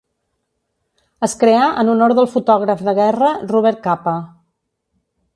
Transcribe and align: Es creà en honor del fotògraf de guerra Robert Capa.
Es 1.27 1.35
creà 1.43 1.67
en 1.81 1.91
honor 1.93 2.15
del 2.19 2.29
fotògraf 2.35 2.81
de 2.87 2.95
guerra 3.01 3.29
Robert 3.51 3.83
Capa. 3.87 4.15